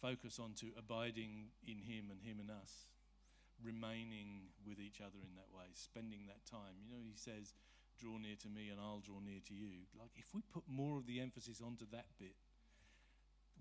[0.01, 2.87] focus onto abiding in Him and Him in us,
[3.59, 7.53] remaining with each other in that way, spending that time, you know, He says,
[7.99, 9.83] draw near to me and I'll draw near to you.
[9.99, 12.35] Like, if we put more of the emphasis onto that bit,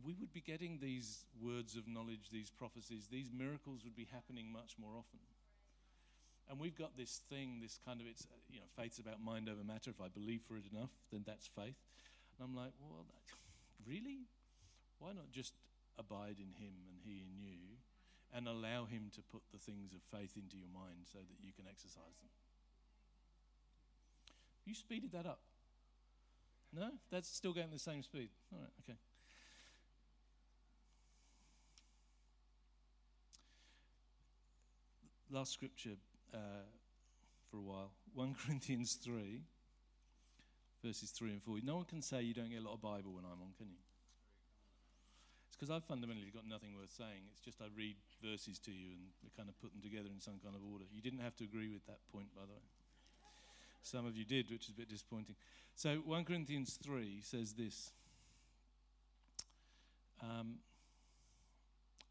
[0.05, 4.53] we would be getting these words of knowledge, these prophecies, these miracles would be happening
[4.53, 5.21] much more often.
[6.49, 9.49] And we've got this thing, this kind of, it's, uh, you know, faith's about mind
[9.49, 9.91] over matter.
[9.91, 11.77] If I believe for it enough, then that's faith.
[12.33, 13.05] And I'm like, well,
[13.87, 14.25] really?
[14.99, 15.53] Why not just
[15.99, 17.77] abide in Him and He in you
[18.33, 21.53] and allow Him to put the things of faith into your mind so that you
[21.53, 22.33] can exercise them?
[24.65, 25.41] You speeded that up.
[26.73, 26.91] No?
[27.11, 28.31] That's still going the same speed.
[28.53, 28.97] All right, okay.
[35.31, 35.97] Last scripture
[36.33, 36.65] uh,
[37.51, 39.43] for a while 1 Corinthians 3,
[40.83, 41.59] verses 3 and 4.
[41.63, 43.69] No one can say you don't get a lot of Bible when I'm on, can
[43.69, 43.83] you?
[45.49, 47.29] It's because I've fundamentally got nothing worth saying.
[47.33, 50.21] It's just I read verses to you and we kind of put them together in
[50.21, 50.85] some kind of order.
[50.91, 52.69] You didn't have to agree with that point, by the way.
[53.83, 55.37] Some of you did, which is a bit disappointing.
[55.75, 57.93] So 1 Corinthians 3 says this
[60.23, 60.65] um,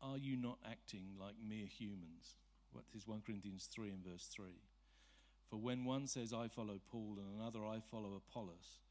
[0.01, 2.37] Are you not acting like mere humans?
[2.77, 4.45] What is 1 Corinthians 3 and verse 3?
[5.49, 8.81] For when one says, I follow Paul, and another, I follow Apollos,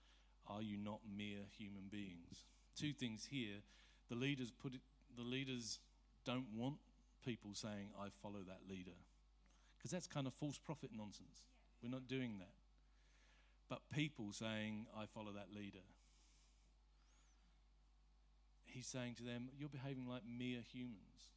[0.49, 2.42] are you not mere human beings?
[2.77, 3.62] Two things here.
[4.09, 4.81] The leaders put it,
[5.16, 5.79] the leaders
[6.25, 6.79] don't want
[7.25, 8.99] people saying, I follow that leader.
[9.79, 11.44] Because that's kind of false prophet nonsense.
[11.81, 12.55] We're not doing that.
[13.68, 15.87] But people saying, I follow that leader.
[18.64, 21.31] He's saying to them, You're behaving like mere humans.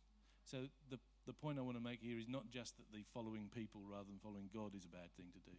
[0.43, 0.97] So the
[1.29, 4.09] the point I want to make here is not just that the following people rather
[4.09, 5.57] than following God is a bad thing to do,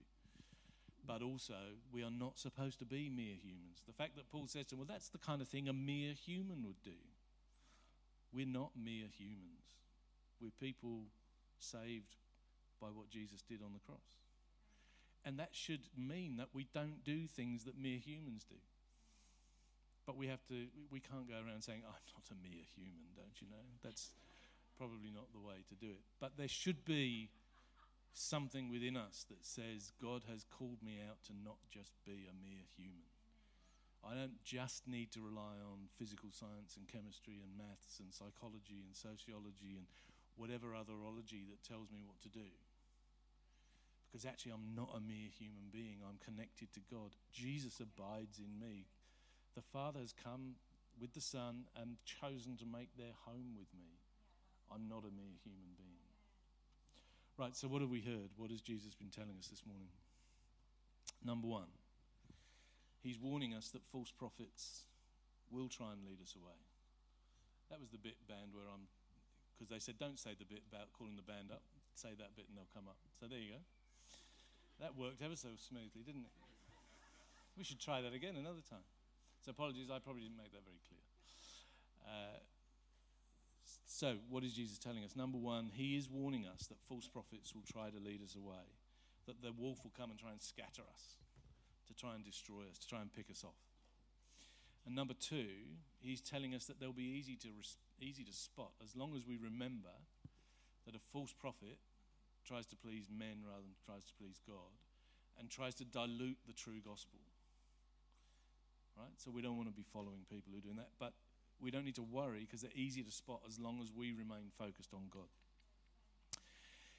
[1.07, 3.79] but also we are not supposed to be mere humans.
[3.87, 6.15] The fact that Paul says to them, well, that's the kind of thing a mere
[6.19, 6.99] human would do.
[8.35, 9.63] We're not mere humans.
[10.43, 11.07] We're people
[11.61, 12.19] saved
[12.83, 14.11] by what Jesus did on the cross.
[15.25, 18.59] And that should mean that we don't do things that mere humans do.
[20.05, 23.39] But we have to, we can't go around saying, I'm not a mere human, don't
[23.39, 23.63] you know?
[23.85, 24.11] That's,
[24.81, 26.01] probably not the way to do it.
[26.17, 27.29] But there should be
[28.17, 32.33] something within us that says, God has called me out to not just be a
[32.33, 33.13] mere human.
[34.01, 38.81] I don't just need to rely on physical science and chemistry and maths and psychology
[38.81, 39.85] and sociology and
[40.41, 42.49] whatever other ology that tells me what to do.
[44.09, 46.01] Because actually, I'm not a mere human being.
[46.01, 47.13] I'm connected to God.
[47.31, 48.89] Jesus abides in me.
[49.55, 50.57] The Father has come
[50.99, 54.00] with the Son and chosen to make their home with me.
[54.71, 55.99] I'm not a mere human being.
[57.37, 58.31] Right, so what have we heard?
[58.37, 59.89] What has Jesus been telling us this morning?
[61.25, 61.73] Number one,
[63.03, 64.87] he's warning us that false prophets
[65.51, 66.57] will try and lead us away.
[67.73, 68.87] That was the bit band where I'm,
[69.57, 71.63] because they said, don't say the bit about calling the band up,
[71.95, 73.01] say that bit and they'll come up.
[73.19, 73.63] So there you go.
[74.81, 76.37] That worked ever so smoothly, didn't it?
[77.57, 78.87] We should try that again another time.
[79.45, 81.05] So apologies, I probably didn't make that very clear.
[82.05, 82.41] Uh,
[84.01, 85.15] so, what is Jesus telling us?
[85.15, 88.65] Number one, he is warning us that false prophets will try to lead us away,
[89.27, 91.21] that the wolf will come and try and scatter us,
[91.87, 93.61] to try and destroy us, to try and pick us off.
[94.87, 98.73] And number two, he's telling us that they'll be easy to, res- easy to spot
[98.83, 99.93] as long as we remember
[100.87, 101.77] that a false prophet
[102.43, 104.81] tries to please men rather than tries to please God
[105.39, 107.21] and tries to dilute the true gospel.
[108.97, 109.13] Right?
[109.19, 110.97] So we don't want to be following people who are doing that.
[110.99, 111.13] But
[111.63, 114.51] we don't need to worry because they're easy to spot as long as we remain
[114.59, 115.29] focused on God.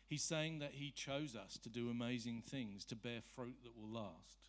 [0.07, 3.89] He's saying that He chose us to do amazing things, to bear fruit that will
[3.89, 4.45] last.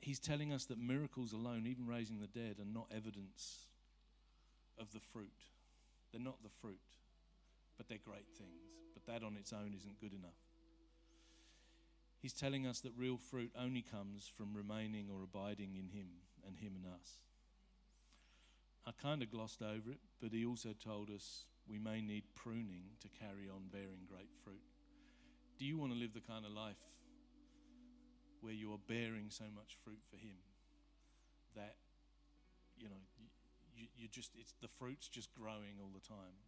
[0.00, 3.66] he's telling us that miracles alone, even raising the dead, are not evidence
[4.78, 5.44] of the fruit.
[6.10, 6.78] They're not the fruit,
[7.76, 8.70] but they're great things.
[8.94, 10.38] But that on its own isn't good enough.
[12.20, 16.08] He's telling us that real fruit only comes from remaining or abiding in Him
[16.46, 17.18] and Him and us.
[18.86, 22.98] I kind of glossed over it, but he also told us we may need pruning
[23.00, 24.64] to carry on bearing great fruit.
[25.58, 26.82] Do you want to live the kind of life
[28.40, 30.40] where you are bearing so much fruit for Him
[31.54, 31.76] that,
[32.78, 33.02] you know,
[33.76, 36.40] you, you just, it's, the fruit's just growing all the time?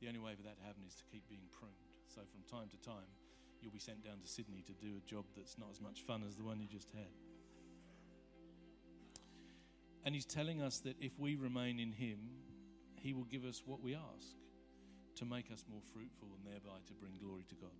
[0.00, 1.74] The only way for that to happen is to keep being pruned.
[2.08, 3.10] So from time to time,
[3.60, 6.22] you'll be sent down to Sydney to do a job that's not as much fun
[6.26, 7.12] as the one you just had.
[10.04, 12.18] And he's telling us that if we remain in him,
[12.94, 14.28] he will give us what we ask
[15.16, 17.70] to make us more fruitful and thereby to bring glory to God.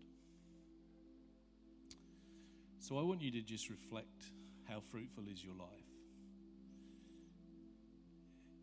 [2.78, 4.24] So I want you to just reflect
[4.70, 5.90] how fruitful is your life?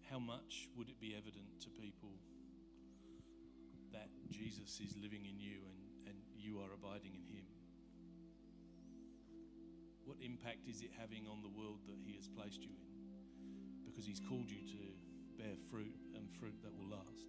[0.09, 2.15] How much would it be evident to people
[3.91, 7.45] that Jesus is living in you and, and you are abiding in him?
[10.05, 12.96] What impact is it having on the world that he has placed you in?
[13.97, 17.25] Because He's called you to bear fruit and fruit that will last.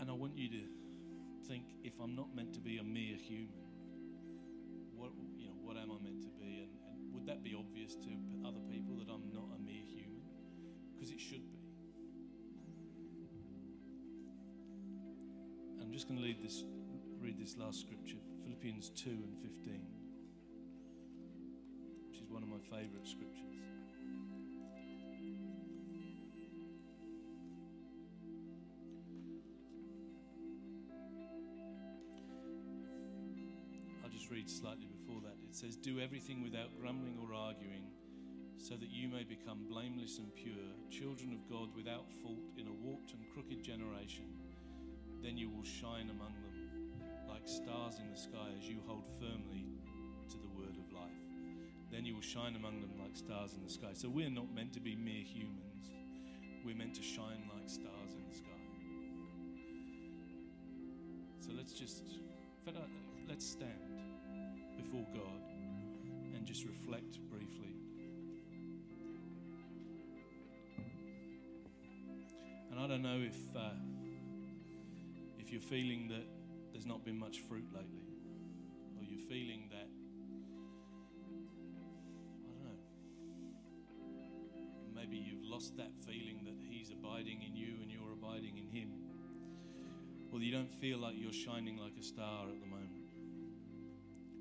[0.00, 0.64] And I want you to
[1.46, 3.68] think if I'm not meant to be a mere human,
[4.96, 6.64] what, you know, what am I meant to be?
[6.64, 8.10] And, and would that be obvious to
[8.48, 10.24] other people that I'm not a mere human?
[10.94, 11.60] Because it should be.
[15.82, 19.99] I'm just going to read this, last scripture, Philippians 2 and 15 one of
[22.60, 23.44] my favorite scriptures.
[34.02, 35.36] I'll just read slightly before that.
[35.48, 37.84] It says, Do everything without grumbling or arguing,
[38.58, 40.54] so that you may become blameless and pure,
[40.90, 44.24] children of God without fault in a warped and crooked generation.
[45.22, 46.50] Then you will shine among them
[47.28, 49.69] like stars in the sky as you hold firmly
[52.20, 53.92] will shine among them like stars in the sky.
[53.94, 55.90] So we're not meant to be mere humans,
[56.66, 58.46] we're meant to shine like stars in the sky.
[61.40, 62.02] So let's just,
[63.26, 64.02] let's stand
[64.76, 65.40] before God
[66.34, 67.74] and just reflect briefly.
[72.70, 73.70] And I don't know if, uh,
[75.38, 76.26] if you're feeling that
[76.72, 78.04] there's not been much fruit lately,
[78.98, 79.89] or you're feeling that
[85.70, 88.90] lost that feeling that He's abiding in you and you're abiding in Him.
[90.30, 93.06] Well, you don't feel like you're shining like a star at the moment.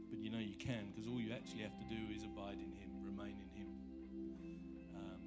[0.10, 2.74] But you know you can because all you actually have to do is abide in
[2.74, 3.70] Him, remain in Him.
[4.96, 5.22] Um,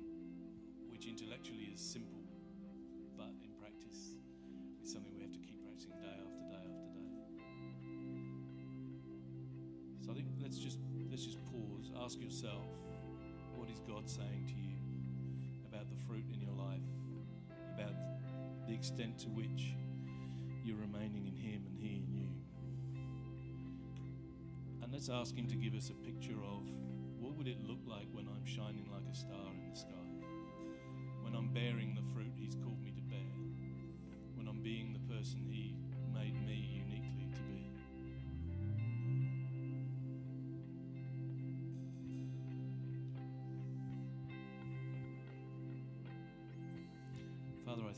[0.90, 2.22] which intellectually is simple,
[3.16, 4.18] but in practice,
[4.80, 7.06] it's something we have to keep practicing day after day after day.
[10.04, 10.78] So I think let's just
[11.10, 11.92] let's just pause.
[12.02, 12.66] Ask yourself,
[13.54, 14.71] what is God saying to you?
[16.06, 16.80] Fruit in your life,
[17.74, 17.94] about
[18.66, 19.74] the extent to which
[20.64, 22.28] you're remaining in Him and He in you.
[24.82, 26.68] And let's ask Him to give us a picture of
[27.18, 30.08] what would it look like when I'm shining like a star in the sky,
[31.22, 33.36] when I'm bearing the fruit He's called me to bear,
[34.34, 35.71] when I'm being the person He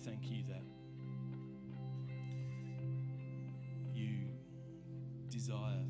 [0.05, 0.63] thank you that
[3.95, 4.29] you
[5.31, 5.81] desire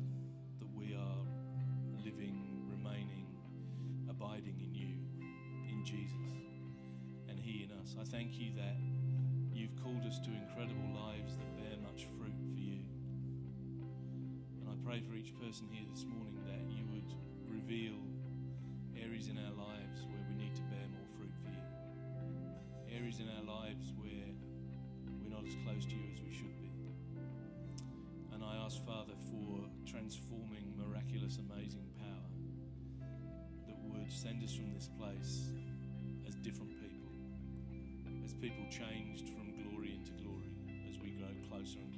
[0.59, 1.19] that we are
[2.01, 3.27] living, remaining,
[4.09, 4.95] abiding in you,
[5.69, 6.31] in Jesus,
[7.27, 7.97] and He in us.
[7.99, 8.77] I thank you that
[9.53, 12.85] you've called us to incredible lives that bear much fruit for you.
[14.61, 17.11] And I pray for each person here this morning that you would
[17.51, 17.99] reveal
[18.95, 23.27] areas in our lives where we need to bear more fruit for you, areas in
[23.27, 24.04] our lives where
[25.63, 26.71] close to you as we should be.
[28.33, 32.35] And I ask, Father, for transforming, miraculous, amazing power
[33.67, 35.47] that would send us from this place
[36.27, 37.11] as different people,
[38.25, 40.57] as people changed from glory into glory
[40.89, 41.94] as we grow closer and